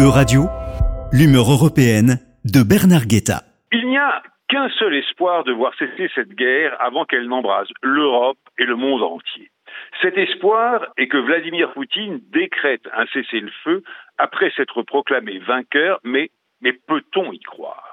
E-Radio, 0.00 0.48
l'humeur 1.12 1.50
européenne 1.50 2.20
de 2.46 2.62
Bernard 2.62 3.04
Guetta. 3.04 3.42
Il 3.70 3.86
n'y 3.86 3.98
a 3.98 4.22
qu'un 4.48 4.70
seul 4.78 4.94
espoir 4.94 5.44
de 5.44 5.52
voir 5.52 5.74
cesser 5.74 6.08
cette 6.14 6.30
guerre 6.30 6.74
avant 6.80 7.04
qu'elle 7.04 7.28
n'embrase 7.28 7.68
l'Europe 7.82 8.38
et 8.56 8.64
le 8.64 8.76
monde 8.76 9.02
entier. 9.02 9.50
Cet 10.00 10.16
espoir 10.16 10.86
est 10.96 11.08
que 11.08 11.18
Vladimir 11.18 11.74
Poutine 11.74 12.18
décrète 12.32 12.88
un 12.96 13.04
cessez-le-feu 13.12 13.82
après 14.16 14.50
s'être 14.56 14.80
proclamé 14.80 15.38
vainqueur, 15.40 16.00
mais 16.02 16.30
peut-on 16.62 17.30
y 17.32 17.40
croire? 17.40 17.89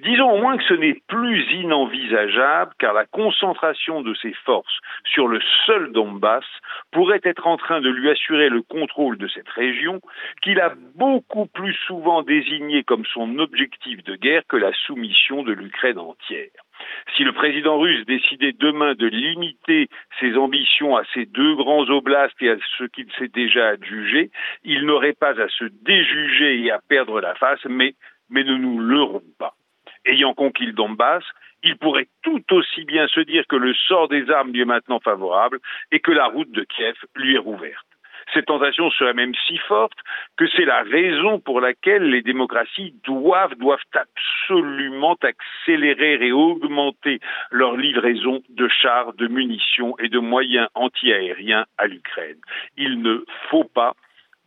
Disons 0.00 0.30
au 0.30 0.38
moins 0.38 0.56
que 0.56 0.64
ce 0.64 0.74
n'est 0.74 1.00
plus 1.08 1.42
inenvisageable 1.52 2.72
car 2.78 2.94
la 2.94 3.04
concentration 3.04 4.00
de 4.00 4.14
ses 4.14 4.32
forces 4.44 4.78
sur 5.04 5.28
le 5.28 5.40
seul 5.66 5.92
Donbass 5.92 6.44
pourrait 6.90 7.20
être 7.24 7.46
en 7.46 7.56
train 7.58 7.80
de 7.80 7.90
lui 7.90 8.08
assurer 8.08 8.48
le 8.48 8.62
contrôle 8.62 9.18
de 9.18 9.28
cette 9.28 9.48
région 9.48 10.00
qu'il 10.40 10.58
a 10.60 10.72
beaucoup 10.96 11.46
plus 11.46 11.74
souvent 11.86 12.22
désigné 12.22 12.82
comme 12.82 13.04
son 13.04 13.38
objectif 13.38 14.02
de 14.04 14.16
guerre 14.16 14.42
que 14.48 14.56
la 14.56 14.72
soumission 14.72 15.42
de 15.42 15.52
l'Ukraine 15.52 15.98
entière. 15.98 16.48
Si 17.14 17.24
le 17.24 17.32
président 17.32 17.78
russe 17.78 18.06
décidait 18.06 18.54
demain 18.58 18.94
de 18.94 19.06
limiter 19.06 19.88
ses 20.18 20.36
ambitions 20.36 20.96
à 20.96 21.02
ces 21.12 21.26
deux 21.26 21.54
grands 21.56 21.88
oblasts 21.90 22.40
et 22.40 22.50
à 22.50 22.56
ce 22.78 22.84
qu'il 22.84 23.10
s'est 23.18 23.28
déjà 23.28 23.68
adjugé, 23.68 24.30
il 24.64 24.86
n'aurait 24.86 25.12
pas 25.12 25.38
à 25.38 25.48
se 25.48 25.64
déjuger 25.82 26.62
et 26.62 26.70
à 26.70 26.80
perdre 26.88 27.20
la 27.20 27.34
face, 27.34 27.64
mais, 27.66 27.94
mais 28.30 28.44
ne 28.44 28.56
nous 28.56 28.78
leurrons 28.78 29.22
pas 29.38 29.54
ayant 30.06 30.34
conquis 30.34 30.66
le 30.66 30.72
Donbass, 30.72 31.24
il 31.62 31.76
pourrait 31.76 32.08
tout 32.22 32.42
aussi 32.52 32.84
bien 32.84 33.06
se 33.08 33.20
dire 33.20 33.44
que 33.48 33.56
le 33.56 33.74
sort 33.74 34.08
des 34.08 34.30
armes 34.30 34.52
lui 34.52 34.62
est 34.62 34.66
maintenant 34.66 35.00
favorable 35.00 35.60
et 35.92 36.00
que 36.00 36.12
la 36.12 36.26
route 36.26 36.50
de 36.52 36.64
Kiev 36.64 36.96
lui 37.14 37.34
est 37.34 37.38
rouverte. 37.38 37.86
Cette 38.32 38.46
tentation 38.46 38.90
serait 38.90 39.14
même 39.14 39.34
si 39.46 39.58
forte 39.58 39.98
que 40.36 40.46
c'est 40.48 40.64
la 40.64 40.82
raison 40.82 41.40
pour 41.40 41.60
laquelle 41.60 42.10
les 42.10 42.22
démocraties 42.22 42.94
doivent, 43.04 43.56
doivent 43.56 43.78
absolument 43.92 45.16
accélérer 45.22 46.14
et 46.26 46.32
augmenter 46.32 47.18
leur 47.50 47.76
livraison 47.76 48.42
de 48.50 48.68
chars, 48.68 49.14
de 49.14 49.26
munitions 49.26 49.96
et 49.98 50.08
de 50.08 50.18
moyens 50.18 50.68
antiaériens 50.74 51.66
à 51.76 51.86
l'Ukraine. 51.86 52.38
Il 52.76 53.02
ne 53.02 53.24
faut 53.50 53.64
pas 53.64 53.94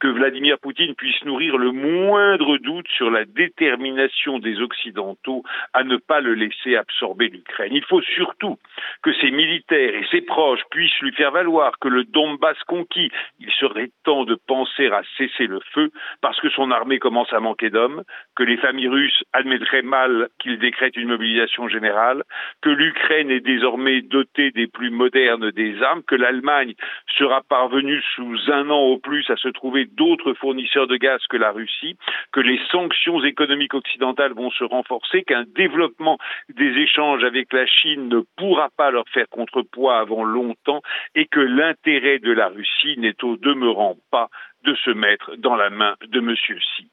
que 0.04 0.10
Vladimir 0.10 0.60
Poutine 0.60 0.96
puisse 0.96 1.24
nourrir 1.24 1.58
le 1.58 1.72
moindre 1.72 2.58
doute 2.58 2.90
sur 2.90 3.10
la 3.10 3.24
détermination 3.24 4.38
des 4.38 4.60
Occidentaux 4.60 5.44
à 5.72 5.86
ne 5.86 5.96
pas 5.96 6.20
le 6.20 6.34
laisser 6.34 6.76
absorber 6.76 7.30
l'Ukraine. 7.30 7.72
Il 7.74 7.86
faut 7.86 8.02
surtout 8.02 8.58
que 9.02 9.14
ses 9.14 9.32
militaires 9.32 9.96
et 9.96 10.06
ses 10.12 10.20
proches 10.20 10.60
puissent 10.72 11.00
lui 11.00 11.14
faire 11.14 11.32
valoir 11.32 11.80
que 11.80 11.88
le 11.88 12.04
Donbass 12.04 12.58
conquis, 12.68 13.12
il 13.40 13.50
serait 13.52 13.92
temps 14.04 14.26
de 14.26 14.36
penser 14.36 14.88
à 14.88 15.04
cesser 15.18 15.48
le 15.48 15.62
feu 15.74 15.90
parce 16.20 16.38
que 16.42 16.50
son 16.50 16.72
armée 16.72 17.00
commence 17.00 17.32
à 17.32 17.40
manquer 17.40 17.70
d'hommes, 17.70 18.04
que 18.36 18.44
les 18.44 18.58
familles 18.58 18.90
russes 18.90 19.24
admettraient 19.32 19.84
mal 19.84 20.28
qu'il 20.38 20.60
décrète 20.60 20.98
une 20.98 21.08
mobilisation 21.08 21.70
générale, 21.70 22.24
que 22.62 22.70
l'Ukraine 22.70 23.32
est 23.32 23.40
désormais 23.40 24.02
dotée 24.02 24.52
des 24.52 24.68
plus 24.68 24.90
modernes 24.90 25.52
des 25.52 25.82
armes, 25.82 26.04
que 26.04 26.16
l'Allemagne 26.16 26.74
sera 27.18 27.42
parvenue 27.42 28.02
sous 28.16 28.52
un 28.52 28.70
an 28.70 28.82
au 28.82 28.98
plus 28.98 29.30
à 29.30 29.38
se 29.38 29.48
trouver 29.48 29.88
d'autres 29.96 30.34
fournisseurs 30.34 30.88
de 30.88 30.98
gaz 30.98 31.22
que 31.30 31.38
la 31.38 31.52
Russie, 31.52 31.98
que 32.32 32.40
les 32.40 32.60
sanctions 32.72 33.24
économiques 33.24 33.74
occidentales 33.74 34.34
vont 34.34 34.52
se 34.52 34.64
renforcer, 34.64 35.24
qu'un 35.24 35.44
développement 35.56 36.18
des 36.50 36.72
échanges 36.78 37.24
avec 37.24 37.52
la 37.54 37.66
Chine 37.66 38.10
ne 38.10 38.22
pourra 38.38 38.70
pas 38.78 38.92
leur 38.92 39.08
faire 39.10 39.28
contrepoids 39.30 40.00
avant 40.00 40.24
longtemps 40.24 40.82
et 41.16 41.26
que 41.26 41.40
l'intérêt 41.40 42.20
de 42.20 42.32
la 42.32 42.48
Russie 42.48 42.96
n'est 42.98 43.24
au 43.24 43.38
demeurant 43.38 43.96
pas 44.12 44.30
de 44.64 44.76
se 44.76 44.92
mettre 44.92 45.36
dans 45.38 45.56
la 45.56 45.70
main 45.70 45.96
de 46.08 46.20
M. 46.20 46.34
Xi. 46.36 46.88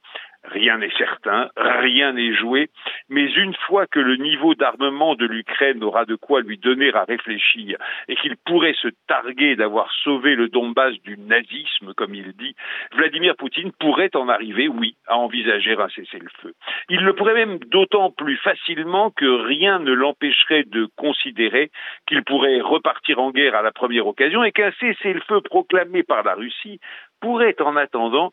Rien 0.44 0.78
n'est 0.78 0.92
certain, 0.96 1.50
rien 1.56 2.14
n'est 2.14 2.34
joué, 2.34 2.70
mais 3.10 3.30
une 3.34 3.54
fois 3.66 3.86
que 3.86 4.00
le 4.00 4.16
niveau 4.16 4.54
d'armement 4.54 5.14
de 5.14 5.26
l'Ukraine 5.26 5.84
aura 5.84 6.06
de 6.06 6.14
quoi 6.14 6.40
lui 6.40 6.56
donner 6.56 6.92
à 6.94 7.04
réfléchir 7.04 7.76
et 8.08 8.16
qu'il 8.16 8.36
pourrait 8.46 8.74
se 8.80 8.88
targuer 9.06 9.54
d'avoir 9.54 9.92
sauvé 10.02 10.34
le 10.34 10.48
Donbass 10.48 10.94
du 11.02 11.18
nazisme, 11.18 11.92
comme 11.94 12.14
il 12.14 12.32
dit, 12.32 12.56
Vladimir 12.92 13.36
Poutine 13.36 13.70
pourrait 13.78 14.16
en 14.16 14.30
arriver, 14.30 14.68
oui, 14.68 14.96
à 15.06 15.18
envisager 15.18 15.76
un 15.78 15.88
cessez-le-feu. 15.90 16.54
Il 16.88 17.00
le 17.00 17.12
pourrait 17.12 17.34
même 17.34 17.58
d'autant 17.58 18.10
plus 18.10 18.38
facilement 18.38 19.10
que 19.10 19.26
rien 19.26 19.78
ne 19.78 19.92
l'empêcherait 19.92 20.64
de 20.64 20.88
considérer 20.96 21.70
qu'il 22.06 22.24
pourrait 22.24 22.60
repartir 22.60 23.18
en 23.18 23.30
guerre 23.30 23.54
à 23.54 23.62
la 23.62 23.72
première 23.72 24.06
occasion 24.06 24.42
et 24.42 24.52
qu'un 24.52 24.72
cessez-le-feu 24.80 25.42
proclamé 25.42 26.02
par 26.02 26.22
la 26.22 26.34
Russie 26.34 26.80
pourrait 27.20 27.60
en 27.60 27.76
attendant 27.76 28.32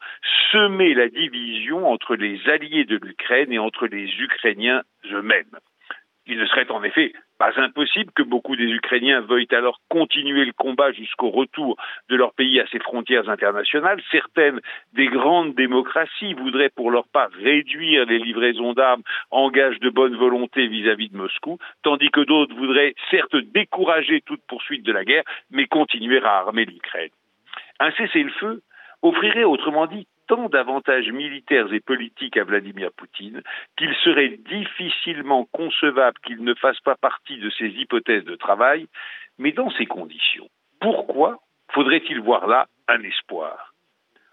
semer 0.52 0.94
la 0.94 1.10
division 1.10 1.88
entre 1.88 2.16
les 2.16 2.40
alliés 2.50 2.86
de 2.86 2.98
l'Ukraine 2.98 3.52
et 3.52 3.60
entre 3.60 3.88
les 3.88 4.10
Ukrainiens 4.20 4.84
eux-mêmes. 5.12 5.58
Il 6.30 6.38
ne 6.38 6.46
serait 6.46 6.70
en 6.72 6.84
effet 6.84 7.14
pas 7.40 7.54
impossible 7.56 8.12
que 8.14 8.24
beaucoup 8.24 8.56
des 8.58 8.66
Ukrainiens 8.66 9.22
veuillent 9.22 9.48
alors 9.52 9.80
continuer 9.90 10.44
le 10.44 10.52
combat 10.52 10.92
jusqu'au 10.92 11.30
retour 11.30 11.78
de 12.10 12.16
leur 12.18 12.34
pays 12.34 12.60
à 12.60 12.68
ses 12.68 12.80
frontières 12.80 13.30
internationales. 13.30 14.02
Certaines 14.12 14.60
des 14.94 15.08
grandes 15.08 15.56
démocraties 15.56 16.34
voudraient 16.34 16.70
pour 16.76 16.92
leur 16.92 17.08
part 17.08 17.30
réduire 17.32 18.06
les 18.06 18.20
livraisons 18.20 18.74
d'armes 18.74 19.04
en 19.32 19.50
gage 19.50 19.80
de 19.80 19.90
bonne 19.90 20.18
volonté 20.18 20.68
vis-à-vis 20.68 21.08
-vis 21.08 21.12
de 21.12 21.18
Moscou, 21.18 21.60
tandis 21.84 22.10
que 22.10 22.22
d'autres 22.22 22.56
voudraient 22.56 22.96
certes 23.10 23.38
décourager 23.54 24.22
toute 24.22 24.42
poursuite 24.48 24.84
de 24.84 24.92
la 24.92 25.06
guerre, 25.06 25.24
mais 25.52 25.68
continuer 25.68 26.22
à 26.22 26.40
armer 26.40 26.66
l'Ukraine. 26.66 27.12
Un 27.80 27.92
cessez-le-feu 27.92 28.62
offrirait 29.02 29.44
autrement 29.44 29.88
dit 29.88 30.08
tant 30.28 30.50
d'avantages 30.50 31.10
militaires 31.10 31.72
et 31.74 31.80
politiques 31.80 32.38
à 32.38 32.44
Vladimir 32.44 32.90
Poutine 32.96 33.42
qu'il 33.78 33.94
serait 34.04 34.38
difficilement 34.50 35.46
concevable 35.52 36.18
qu'il 36.26 36.44
ne 36.44 36.54
fasse 36.54 36.80
pas 36.82 36.96
partie 36.96 37.38
de 37.38 37.50
ces 37.50 37.68
hypothèses 37.68 38.26
de 38.26 38.36
travail, 38.36 38.88
mais 39.38 39.52
dans 39.52 39.70
ces 39.72 39.86
conditions. 39.86 40.50
Pourquoi 40.82 41.40
faudrait-il 41.72 42.20
voir 42.20 42.48
là 42.48 42.68
un 42.88 43.02
espoir? 43.04 43.74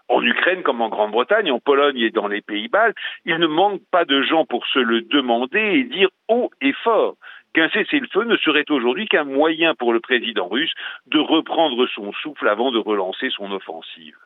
En 0.07 0.21
Ukraine 0.21 0.61
comme 0.61 0.81
en 0.81 0.89
Grande-Bretagne, 0.89 1.51
en 1.51 1.59
Pologne 1.59 1.97
et 1.97 2.11
dans 2.11 2.27
les 2.27 2.41
Pays-Bas, 2.41 2.91
il 3.25 3.37
ne 3.37 3.47
manque 3.47 3.81
pas 3.89 4.05
de 4.05 4.21
gens 4.21 4.45
pour 4.45 4.67
se 4.67 4.79
le 4.79 5.01
demander 5.01 5.59
et 5.59 5.83
dire 5.83 6.09
haut 6.27 6.51
et 6.61 6.73
fort 6.83 7.15
qu'un 7.53 7.69
cessez-le-feu 7.69 8.25
ne 8.25 8.37
serait 8.37 8.69
aujourd'hui 8.69 9.07
qu'un 9.07 9.23
moyen 9.23 9.73
pour 9.75 9.93
le 9.93 10.01
président 10.01 10.47
russe 10.47 10.73
de 11.07 11.19
reprendre 11.19 11.87
son 11.87 12.11
souffle 12.13 12.47
avant 12.47 12.71
de 12.71 12.77
relancer 12.77 13.29
son 13.31 13.51
offensive. 13.51 14.17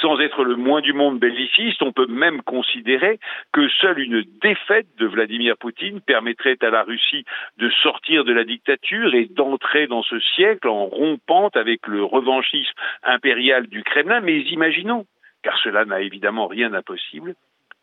Sans 0.00 0.20
être 0.20 0.44
le 0.44 0.56
moins 0.56 0.80
du 0.80 0.92
monde 0.92 1.18
belliciste, 1.18 1.82
on 1.82 1.92
peut 1.92 2.06
même 2.06 2.42
considérer 2.42 3.18
que 3.52 3.68
seule 3.68 3.98
une 3.98 4.22
défaite 4.42 4.86
de 4.98 5.06
Vladimir 5.06 5.56
Poutine 5.56 6.00
permettrait 6.00 6.58
à 6.62 6.70
la 6.70 6.82
Russie 6.82 7.24
de 7.58 7.70
sortir 7.82 8.24
de 8.24 8.32
la 8.32 8.44
dictature 8.44 9.14
et 9.14 9.26
d'entrer 9.26 9.86
dans 9.86 10.02
ce 10.02 10.18
siècle 10.20 10.68
en 10.68 10.86
rompant 10.86 11.48
avec 11.54 11.86
le 11.86 12.04
revanchisme 12.04 12.74
impérial 13.02 13.66
du 13.66 13.82
Kremlin. 13.82 14.20
Mais 14.20 14.40
imaginons, 14.40 15.06
car 15.42 15.58
cela 15.58 15.84
n'a 15.84 16.00
évidemment 16.00 16.46
rien 16.46 16.70
d'impossible, 16.70 17.34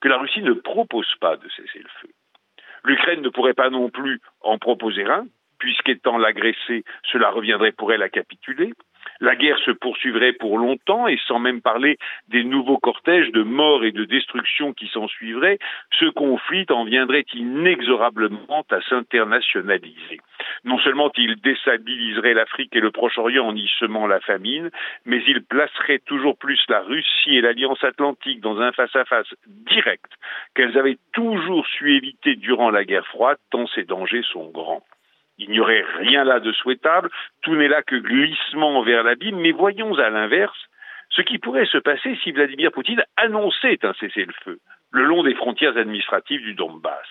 que 0.02 0.08
la 0.08 0.18
Russie 0.18 0.42
ne 0.42 0.54
propose 0.54 1.12
pas 1.20 1.38
de 1.38 1.48
cesser 1.50 1.80
le 1.80 1.90
feu. 2.02 2.10
L'Ukraine 2.84 3.22
ne 3.22 3.30
pourrait 3.30 3.54
pas 3.54 3.70
non 3.70 3.90
plus 3.90 4.22
en 4.42 4.60
proposer 4.60 5.04
un, 5.06 5.26
puisqu'étant 5.60 6.18
l'agressé, 6.18 6.84
cela 7.12 7.30
reviendrait 7.30 7.72
pour 7.72 7.92
elle 7.94 8.04
à 8.04 8.10
capituler. 8.10 8.74
La 9.22 9.36
guerre 9.36 9.60
se 9.60 9.72
poursuivrait 9.72 10.34
pour 10.34 10.58
longtemps 10.58 11.08
et 11.08 11.20
sans 11.28 11.40
même 11.40 11.62
parler 11.62 11.98
des 12.28 12.44
nouveaux 12.44 12.78
cortèges 12.78 13.32
de 13.32 13.44
morts 13.44 13.86
et 13.86 13.92
de 13.92 14.04
destruction 14.04 14.74
qui 14.74 14.88
s'en 14.88 15.08
suivraient, 15.08 15.60
ce 16.00 16.06
conflit 16.06 16.66
en 16.70 16.84
viendrait 16.84 17.26
inexorablement 17.34 18.66
à 18.70 18.82
s'internationaliser. 18.82 20.20
Non 20.66 20.80
seulement 20.80 21.12
il 21.16 21.38
déstabiliserait 21.38 22.34
l'Afrique 22.34 22.76
et 22.76 22.82
le 22.82 22.92
Proche-Orient 22.92 23.48
en 23.48 23.56
y 23.56 23.70
semant 23.80 24.08
la 24.08 24.20
famine, 24.20 24.70
mais 25.06 25.24
il 25.28 25.44
placerait 25.44 26.00
toujours 26.00 26.38
plus 26.38 26.62
la 26.68 26.82
Russie 26.82 27.38
et 27.38 27.42
l'Alliance 27.42 27.84
atlantique 27.84 28.42
dans 28.42 28.60
un 28.60 28.72
face-à-face 28.74 29.34
direct 29.48 30.12
qu'elles 30.56 30.78
avaient 30.78 30.98
toujours 31.14 31.66
su 31.68 31.96
éviter 31.96 32.36
durant 32.36 32.70
la 32.70 32.84
guerre 32.84 33.08
froide, 33.08 33.38
tant 33.50 33.68
ces 33.68 33.84
dangers 33.84 34.24
sont 34.32 34.50
grands. 34.50 34.84
Il 35.38 35.50
n'y 35.50 35.60
aurait 35.60 35.86
rien 36.00 36.24
là 36.24 36.40
de 36.40 36.52
souhaitable, 36.54 37.10
tout 37.42 37.56
n'est 37.56 37.68
là 37.68 37.82
que 37.82 37.96
glissement 37.96 38.84
vers 38.84 39.04
l'abîme, 39.04 39.40
mais 39.40 39.52
voyons 39.52 39.98
à 39.98 40.10
l'inverse 40.10 40.70
ce 41.10 41.22
qui 41.22 41.38
pourrait 41.38 41.66
se 41.66 41.78
passer 41.78 42.18
si 42.24 42.32
Vladimir 42.32 42.72
Poutine 42.72 43.04
annonçait 43.18 43.80
un 43.84 43.94
cessez-le-feu 43.94 44.60
le 44.92 45.04
long 45.04 45.24
des 45.24 45.36
frontières 45.36 45.78
administratives 45.78 46.42
du 46.42 46.54
Donbass 46.54 47.08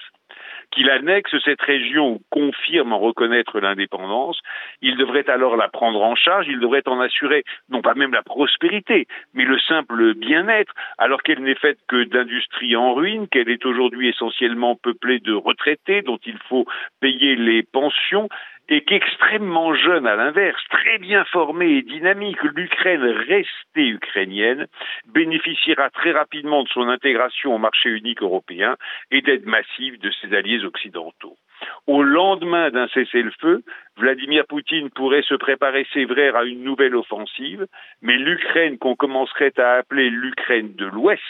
qu'il 0.75 0.91
annexe 0.91 1.35
cette 1.45 1.61
région 1.63 2.15
ou 2.15 2.21
confirme 2.31 2.93
en 2.93 2.99
reconnaître 2.99 3.61
l'indépendance, 3.61 4.41
il 4.83 4.97
devrait 4.97 5.29
alors 5.31 5.57
la 5.57 5.69
prendre 5.69 6.03
en 6.03 6.15
charge, 6.15 6.47
il 6.49 6.61
devrait 6.61 6.87
en 6.87 7.01
assurer 7.01 7.45
non 7.69 7.83
pas 7.83 7.95
même 7.95 8.13
la 8.13 8.23
prospérité, 8.23 9.07
mais 9.33 9.45
le 9.45 9.59
simple 9.61 10.15
bien-être, 10.15 10.73
alors 10.99 11.23
qu'elle 11.23 11.43
n'est 11.43 11.55
faite 11.55 11.79
que 11.89 12.05
d'industries 12.05 12.77
en 12.77 12.95
ruine, 12.95 13.29
qu'elle 13.29 13.49
est 13.49 13.65
aujourd'hui 13.65 14.09
essentiellement 14.09 14.77
peuplée 14.77 15.21
de 15.21 15.33
retraités 15.33 16.03
dont 16.03 16.19
il 16.27 16.39
faut 16.49 16.67
payer 17.01 17.37
les 17.37 17.63
pensions, 17.63 18.29
et 18.69 18.83
qu'extrêmement 18.83 19.75
jeune 19.75 20.07
à 20.07 20.17
l'inverse, 20.17 20.63
très 20.71 20.99
bien 20.99 21.25
formée 21.27 21.79
et 21.79 21.83
dynamique, 21.83 22.43
l'Ukraine 22.43 23.03
restée 23.03 23.89
ukrainienne 23.89 24.67
bénéficiera 25.07 25.91
très 25.91 26.13
rapidement 26.13 26.63
de 26.63 26.69
son 26.69 26.89
intégration 26.89 27.55
au 27.55 27.59
marché 27.59 27.91
unique 27.91 28.23
européen 28.23 28.77
et 29.11 29.21
d'aide 29.21 29.47
massive 29.47 29.99
de 30.01 30.11
ses 30.11 30.35
alliés 30.35 30.65
occidentaux. 30.65 31.37
Au 31.87 32.03
lendemain 32.03 32.71
d'un 32.71 32.89
cessez-le-feu, 32.89 33.63
Vladimir 33.97 34.45
Poutine 34.47 34.91
pourrait 34.91 35.23
se 35.23 35.35
préparer, 35.35 35.87
c'est 35.93 36.05
vrai, 36.05 36.31
à 36.35 36.45
une 36.45 36.65
nouvelle 36.65 36.97
offensive, 36.97 37.67
mais 38.03 38.17
l'Ukraine 38.17 38.79
qu'on 38.79 38.97
commencerait 38.97 39.53
à 39.59 39.75
appeler 39.75 40.11
l'Ukraine 40.11 40.75
de 40.75 40.87
l'Ouest 40.87 41.23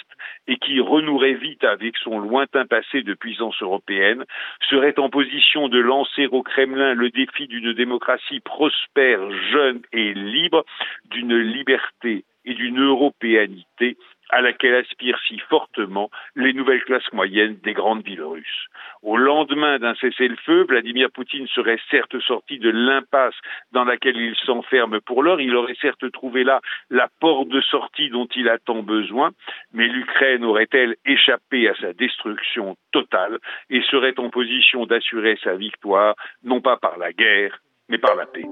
et 0.47 0.57
qui 0.57 0.81
renouerait 0.81 1.35
vite 1.35 1.65
avec 1.65 1.97
son 1.99 2.19
lointain 2.19 2.67
passé 2.67 3.03
de 3.03 3.15
puissance 3.15 3.61
européenne, 3.61 4.25
serait 4.71 4.99
en 4.99 5.11
position 5.11 5.69
de 5.69 5.79
lancer 5.79 6.27
au 6.29 6.43
Kremlin 6.43 6.95
le 6.95 7.11
défi 7.11 7.47
d'une 7.47 7.73
démocratie 7.73 8.41
prospère, 8.41 9.31
jeune 9.53 9.83
et 9.93 10.15
libre, 10.15 10.65
d'une 11.11 11.37
liberté 11.37 12.25
et 12.47 12.55
d'une 12.55 12.83
européanité 12.83 13.97
à 14.31 14.41
laquelle 14.41 14.75
aspirent 14.75 15.21
si 15.27 15.39
fortement 15.39 16.11
les 16.35 16.53
nouvelles 16.53 16.85
classes 16.85 17.13
moyennes 17.13 17.57
des 17.63 17.73
grandes 17.73 18.05
villes 18.05 18.23
russes. 18.23 18.69
Au 19.03 19.17
lendemain 19.17 19.79
d'un 19.79 19.95
cessez-le-feu, 19.95 20.65
Vladimir 20.69 21.11
Poutine 21.11 21.47
serait 21.49 21.79
certes 21.91 22.19
sorti 22.21 22.59
de 22.59 22.71
l'impasse 22.71 23.35
dans 23.73 23.85
laquelle 23.85 24.17
il 24.17 24.35
s'enferme 24.37 25.01
pour 25.01 25.23
l'heure, 25.23 25.41
il 25.41 25.55
aurait 25.55 25.77
certes 25.81 26.11
trouvé 26.13 26.45
là 26.45 26.61
la 26.91 27.09
porte 27.21 27.49
de 27.49 27.61
sortie 27.61 28.11
dont 28.11 28.29
il 28.35 28.49
a 28.49 28.59
tant 28.59 28.83
besoin, 28.83 29.33
mais 29.73 29.87
l'Ukraine 29.87 30.45
aurait-elle 30.45 30.97
échappé 31.05 31.69
à 31.69 31.75
sa 31.75 31.93
destruction 31.93 32.77
totale 32.93 33.39
et 33.71 33.83
serait 33.83 34.19
en 34.19 34.31
position 34.31 34.87
d'assurer 34.87 35.39
sa 35.43 35.55
victoire, 35.55 36.15
non 36.43 36.61
pas 36.61 36.77
par 36.77 36.99
la 36.99 37.13
guerre, 37.13 37.59
mais 37.89 37.99
par 37.99 38.15
la 38.15 38.27
paix? 38.27 38.45